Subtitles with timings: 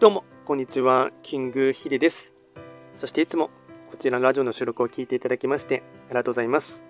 [0.00, 1.10] どうも、こんにちは。
[1.24, 2.32] キングヒデです。
[2.94, 3.50] そしていつも
[3.90, 6.84] こちらのラジオの収録を聞いていただきましてありがとうございます。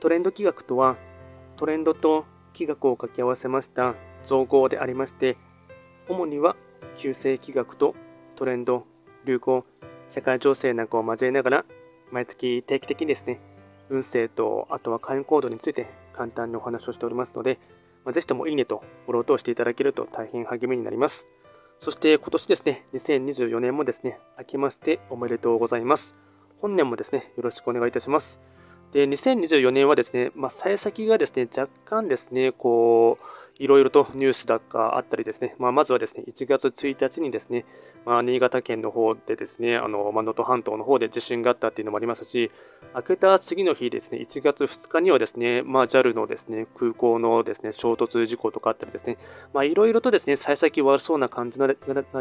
[0.00, 0.96] トレンド企画とは、
[1.58, 2.24] トレンドと
[2.54, 5.36] 企画を掛け合わせました造語でありまして、
[6.08, 6.56] 主には
[6.96, 7.94] 旧世企画と
[8.36, 8.86] トレンド、
[9.26, 9.66] 流行、
[10.08, 11.64] 社会情勢なんかを交えながら、
[12.10, 13.38] 毎月定期的にですね、
[13.90, 17.58] 運勢とあとは会員行動について簡単にお話をしておりますので、
[18.06, 21.28] まあ、ぜひともいいねとフォローとしていただけると大変励みになります。
[21.84, 26.16] そして今年ですね、2024年もですね、明けましておめでとうございます。
[26.62, 28.40] 本年もですね、よろしくお願いいたします。
[28.92, 33.24] で、2024年はですね、まあ、幸先がですね、若干ですね、こう、
[33.58, 37.64] いろいろとニュースだかあったりですね、まあ、まずはですね、1月1日にですね、
[38.04, 42.50] まあ、新潟県の方でですね、あの、まあ、能登半島の方で地震があったっていうのもありますし、
[42.94, 49.16] 明けた次の日ですね、1月2日にはですね、まあ、JAL のですね、空港のですね、衝突事故とかあったりですね、
[49.52, 51.76] まあ、いろいろとですね、幸先悪そうな感じので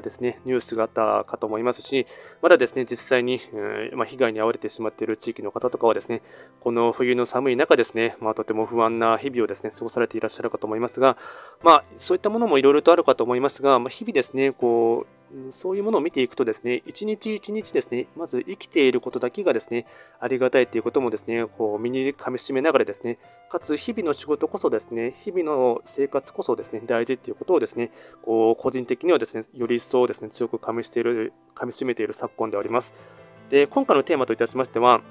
[0.09, 2.07] すね、ニュースがあったかと思いますし、
[2.41, 6.21] まだですね、実際に、うんまあ、被害に遭われてしまっている地域の方とかはですね、
[6.61, 11.17] この冬の寒い中ですね、まあ、とても不安な日々をですね、過ごされていらっしゃるかと思いますが、
[11.63, 19.87] まあ、そういったものもいろいろとあるかと思いますが、まあ、日々ですね、こう、そういうものを見ていくとですね、一日一日ですね、まず生きていることだけがですね、
[20.19, 23.17] ありがたいということもですね、こう身にかみしめながらですね、
[23.49, 32.93] かつ日々の仕事こそですね、日々の生活こそですね、大事っていうことをですね、こう個人的にはですね、より一層ですね、強くかみしている、かみしめている昨今であります。
[33.49, 35.01] で、今回のテーマといたしましては、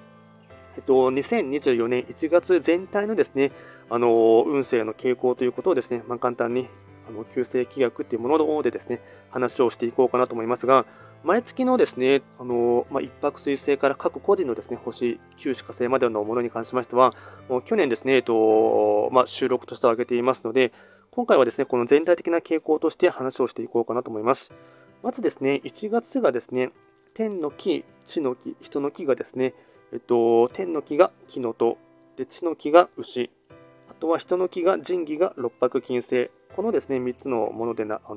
[0.76, 3.50] えっと、2024年1月全体のですね、
[3.92, 6.66] あの、運勢の傾向ということをですね、まあ、簡単に、
[7.06, 10.86] あの、旧世規約っていうものでですね、話をしていこうかなと思いますが、
[11.24, 17.12] 毎月のですね、あの、まあ、一泊水星から各個人のですね、星、旧歯火星までのものに関しましては、
[17.50, 20.72] もう去年ですね、えっと、まあ、収録として挙げていますので、
[21.10, 24.54] 今回はですね、この全体的な傾向として話をしていこうかなと思います。
[25.02, 26.70] まずですね、1月がですね、
[27.12, 29.52] 天の木、地の木、人の木がですね、
[29.92, 31.76] えっと、天の木が木のと、
[32.16, 33.30] で、地の木が牛、
[34.02, 38.08] とは人の木が仁義が六白金星、このですね、3つのものでな、あ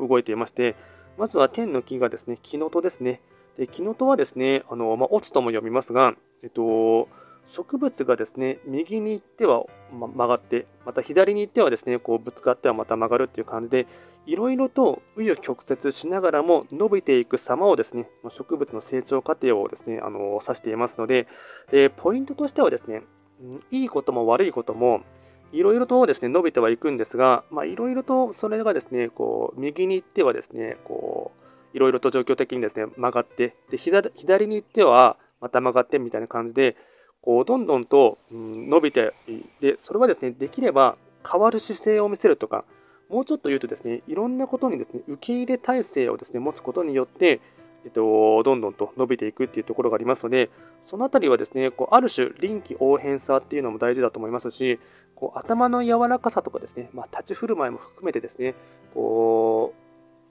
[0.00, 0.76] ー、動いていまして、
[1.18, 3.20] まずは天の木がですね、木のとですね。
[3.58, 7.06] で、木のとはですね、あのー、まあ、オツとも読みますが、えっと、
[7.44, 13.86] 植物がですね、右に行っては曲がって、また左に行ってはですね、こうぶつかってはまた曲がるっていう感じで、
[14.24, 21.26] いろいろと紆余曲折しながらも伸びていく様をですね、植物の成長過程をですね、あの指していますので
[21.70, 23.02] で、ポイントとしてはですね、
[23.70, 25.02] いいことも悪いことも、
[25.52, 31.32] いろいろとですね、伸びてはいくんですが、まあ、いろいろとそれがですね、こう、右に行ってはですね、こ
[31.74, 36.76] う、いろいろと状況的にですね、曲がって、で、左左に行ってはまた曲がってみたいな感じで、
[37.22, 39.12] こうどんどんと、うん、伸びて
[39.60, 40.96] でそれはですねできれば
[41.30, 42.64] 変わる姿勢を見せるとか
[43.08, 47.40] もうちょっと言うとですねいろんなことにですね受け入れ体制をですね持つことによって
[47.84, 50.50] えっと、どんどんと伸びていくっていうところがありますので、
[50.82, 54.78] そのあたりはですね、こうある種、臨機応変さっていうのも大事だと思いますし、
[55.14, 58.54] こう頭の柔らかさとかですね、まあ、立ち振る舞いも含めてですね、
[58.94, 59.74] こ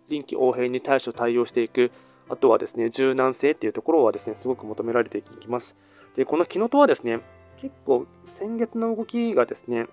[0.08, 1.92] う臨機応変に対処対応していく、
[2.30, 5.76] あとはですね、柔軟性っていうところはですね、すごく求められていきます。
[6.16, 7.22] で、このキノトはですね、
[7.58, 9.88] 結構先月の動きがですね、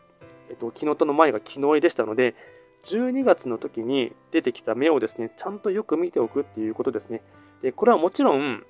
[0.50, 2.34] えっと、キノトの前が昨日でしたので、
[2.84, 7.22] 12月の時に出てきた目をですね、ちゃんとよく見ておくっていうことですね。
[7.62, 8.62] で、これはもちろん、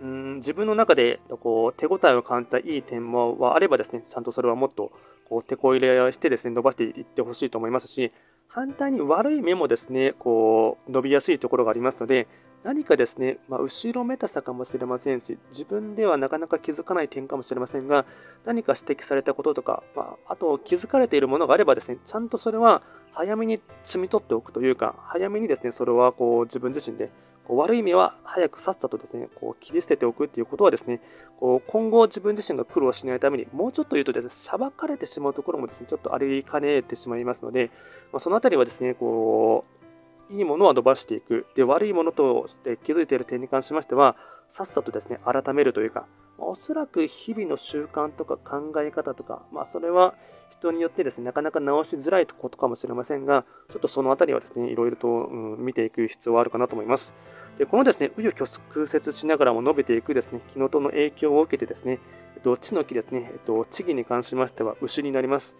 [0.00, 4.92] うん自分の中でこう手応えを感じたいい点もはあればですね、ちゃんとそれはもっと
[5.28, 8.12] こう手こ入れをしてですね、伸ばしていってほしいと思いますし、
[8.48, 12.28] 反対に悪い目もですね、こう伸びやすいところがありますので、
[12.64, 18.06] 何かですね、まあ、後ろめたさかもしれませんし、自分ではなかなか気づかない点かもしれませんが、
[18.46, 22.82] 何か指摘されたこととか、まあ、あと気づかれているものがあればですね、ちゃんとそれは
[23.12, 27.10] 早めに摘み取っておくというか、早めにですね、それはこう自分自身で
[27.46, 31.00] こう悪い目は早くさっさとですね、こう切り捨てておくっていうことはですね、
[31.38, 37.70] こう今後自分自身が苦労しないために、もうちょっと言うとですね、裁かれてしまうところもですね、ちょっとありかねてしまいますので、
[38.12, 39.83] まあ、そのあたりはですね、こう、
[40.30, 41.46] いいものは伸ばしていく。
[41.54, 44.16] で、悪いものとして気づいている点に関しましては、
[44.48, 46.06] さっさとですね、改めるというか、
[46.38, 50.14] ま、おそらく日々の習慣とか考え方とか、まあ、それは
[50.50, 57.14] 人によってですね、なかなか直しづらいことかもしれませんが、ちょっとそのあたりはですね、いろいろと、うん、見ていく必要はあるかなと思います。
[57.58, 62.00] で、このですね、紆余曲折しながらも伸びていくですね、木のとの影響を受けてですね、
[62.36, 65.56] えっと、地の木ですね、えっと、地木に関しましては牛になります。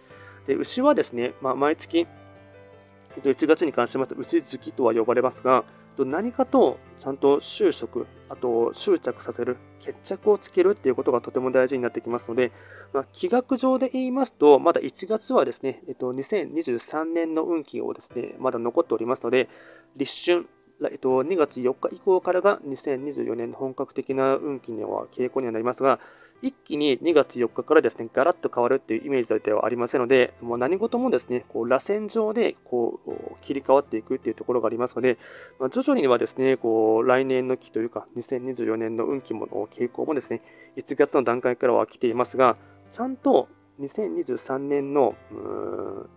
[0.47, 2.07] で、牛はですね、まあ、毎月、
[3.23, 5.63] 1月に関しましては牛月とは呼ばれますが、
[5.97, 12.51] 何かとちゃんと就職、あと執着させる、決着をつけるっていうことがとても大事になってきますので、
[12.93, 19.47] まあ、気学上で言いますと、まだ1月はですね、えっと、2023年の運気をですね、まだ残っておりますので、
[19.95, 20.47] 立春、
[20.91, 25.99] えっと、2月4日以降からが2024年の本格的な運気には傾向にはなりますが、
[26.45, 33.11] 一気に2月4日からですね、ガラッと変わるっていうイメージではありませんので、もう何事もですね、こう螺旋状でこう
[33.41, 35.17] 切り替わっていくっていうところがありますので、
[35.59, 40.43] まあ、徐々にはですね、こう来年の期というか、2024年の運気も傾向もですね、
[40.77, 42.57] 1月の段階からは来ていますが、
[42.91, 43.49] ちゃんと
[43.79, 45.15] 2023年の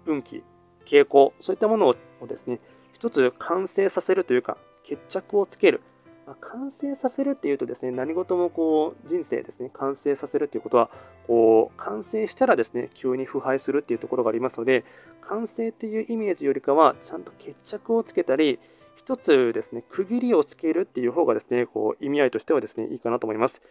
[0.04, 0.44] 運気、
[0.84, 2.60] 傾向、そういったものをですね、
[2.92, 5.80] 一つ完成させるというか、決着をつける。
[6.28, 10.90] まあ、完成させるっていうとですね、何事もこう人生ですね、完成させるっていうことは、
[11.26, 14.84] こう完成したらですね、急に腐敗するっていうところがありますので、
[15.22, 18.60] 完成っていうイメージよりかは、ちゃんと決着をつけたり、
[18.94, 23.62] 一つですね、区切りをつけるっていう方がですね、こう意味合いとしてはですね、いいかなと思います。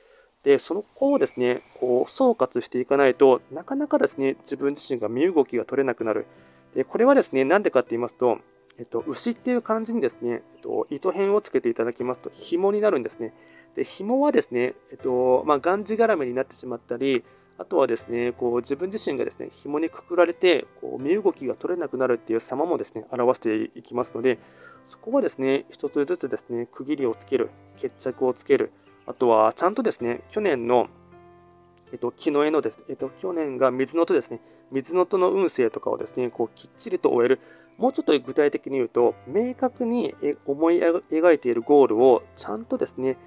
[0.42, 6.26] で、その子をですね、こう総括していかないとなかなかですね、自分自身が身動きが取れなくなる。
[6.74, 8.40] で、これはですね、なんでかって言いますと、
[8.80, 13.34] えっと、牛っていう漢字にですね、えっと、糸辺をつけていただきますと、紐になるんですね。
[13.76, 17.24] で、紐はですね、えっと、まあ、がんじがらめになってしまったり、
[17.58, 24.38] あとはですね、こう自分自身がですね、紐にくくられて、こう身動きが取れなくなるっていう様もですね、表していきますので、
[24.86, 28.72] そこはですね、一つずつですね、区切りをつける、決着をつける、
[29.08, 30.88] あとはちゃんとですね、去年の
[31.92, 34.42] えっと、木の絵のですね、えっと、去年が水の音ですね、
[34.72, 37.40] 水の音の運勢とかをですね、こうきっちりと終える。
[37.78, 40.16] もうちょっと具体的に言うと、明確に
[40.46, 43.18] 思い描いているゴールをちゃんとですね、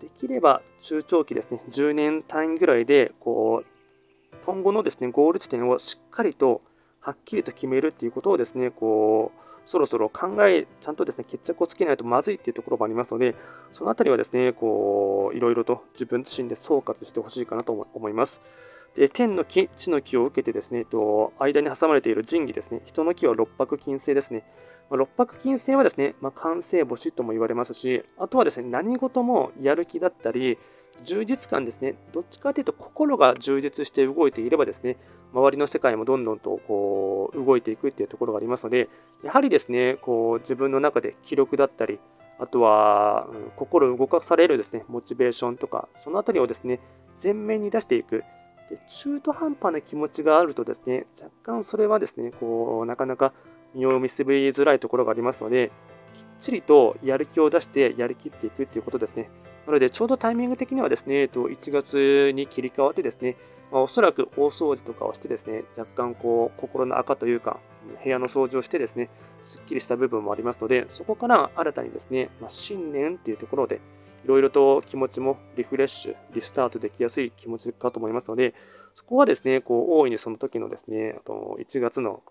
[0.00, 6.62] できれば中長期ですね、10年単位ぐらいで、こう、今後のですね、ゴール地点をしっかりと、
[7.00, 13.36] はっきりと決めるっていうことをですね、こう、そろそろ考え、ちゃんとですね、決着をつけないとまずいっていうところもありますので、
[13.72, 18.42] そのあたりはですね、こう、いろいろと自分自身で総括してほしいかなと思います。
[18.94, 24.44] で、天の木、地の木を受けてですね、と間に挟まれている神器ですね、人の木は六白金星ですね。
[24.90, 30.58] まあ、六白金星はですね、まあ、完成星とも言われますし、あとはですね、何事もやる気だったり、
[31.04, 34.96] 充実感ですね、どっちかというと心が充実して動いていればですね、
[35.32, 38.88] 周りの世界もどんどんとこう動いていくっていうところがありますので、
[39.22, 41.98] やはりですね、こう自分の中で記録だったり、
[42.38, 46.80] あとは、うん、心動かされるですね、モチベーションとか、そのあたりをですね、
[47.22, 48.24] 前面に出していく。
[48.70, 53.32] で中途半端な気持ちがあるとですね、若干それはですね、こう、なかなか
[53.74, 55.72] 身を結びづらいところがありますので、
[56.14, 59.28] きっちりとやる気を出してやりきっていくっていうことですね。
[59.66, 63.36] なので、ちょうどタイミング的にはですね、1月に切り替わってですね、
[63.72, 67.58] まあ、おそらく大掃除とかをしてですね、若干こう、心の赤というか、
[68.04, 69.10] 部屋の掃除をしてですね、
[69.42, 73.80] すっきりした部分もありますので、そこから新たにですね、まあ、新年っていうところで、
[74.24, 78.54] いろいろと気持ちもリフレッシュ、リスタートできやすい気持ちかと思いますので、
[78.94, 82.22] そこはですね、こう、大いにその時のですね、あと1月の、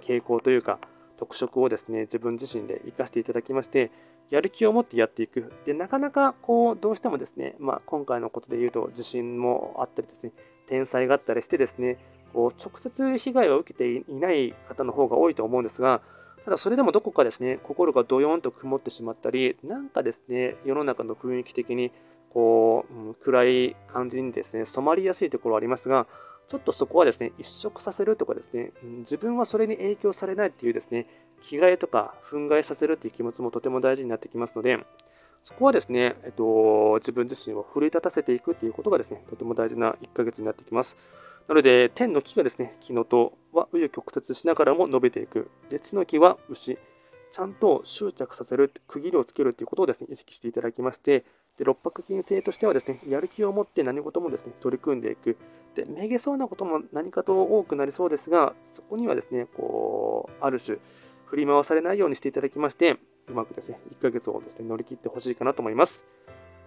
[0.00, 0.78] 傾向というか、
[1.16, 3.90] 特色をですね、自分自身で活かしていただきまして、
[4.30, 5.52] やる気を持ってやっていく。
[5.64, 10.32] で、なかなかこう、どうしてもですね、まあ、今回のことで言うと、地震もあったりですね、
[10.66, 11.98] 天災があったりしてですね、
[12.32, 16.02] こう直接被害を受けていない方の方が多いと思うんですが、
[16.48, 21.92] ただそれでもどこかですね、心がドヨンと曇ってしまったり、なんかですね、世の中の雰囲気的に
[22.32, 26.06] こう、うん、暗い感じにですね、染まりやすいところはありますが、
[26.46, 31.06] ちょっとそこはですね、一色させるとかですね、自分はそれに影響されないっていうですね、
[31.42, 34.78] 着替えとか憤慨させるっていう気持ちもとても大事になってきますので、
[35.44, 40.96] そこはですね、えっと、自分自身を奮い立たせていくっていうことがですね、とても大事な1ヶ月になってきます。
[41.48, 45.50] なので、天の木がですね、木のとは紆余曲折しながらも伸びていく。
[45.70, 46.78] で、地の木は牛。
[47.30, 51.24] ちゃんと執着させる、区切りをつけるということをですね、意識していただきまして、
[51.56, 55.36] で、六白金星としてはですね、やる気を持って何事もですね、取り組んでいく。
[55.74, 60.78] で、めげそうなことも何かと多くなりそうですが、そこにはですね、こう、ある種、
[61.26, 66.04] 振り回されないようにしていただきまして、うまくですね、1ヶ月をですね、乗り切ってほしいかなと思います。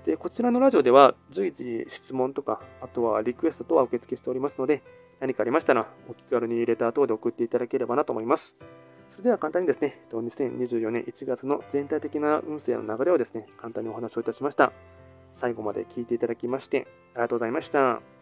[0.05, 4.81] で、こちらのラジオでは随時質問とか、あとはリクエスト等は受付しておりますので、
[5.20, 8.58] 何かありましたらお気軽にレター等で送っていただければなと思います。
[9.10, 14.72] それでは簡単にですね、2024年1月の全体的な運勢の流れをですね、簡単にお話をいたしました。
[15.31, 18.21] 最後まで聞いていただきまして、ありがとうございました。